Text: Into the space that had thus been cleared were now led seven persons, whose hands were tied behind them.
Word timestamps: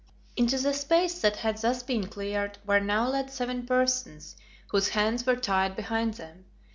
Into 0.35 0.57
the 0.57 0.73
space 0.73 1.19
that 1.21 1.35
had 1.35 1.57
thus 1.59 1.83
been 1.83 2.07
cleared 2.07 2.57
were 2.65 2.79
now 2.79 3.07
led 3.07 3.29
seven 3.29 3.67
persons, 3.67 4.35
whose 4.71 4.87
hands 4.89 5.27
were 5.27 5.35
tied 5.35 5.75
behind 5.75 6.15
them. 6.15 6.45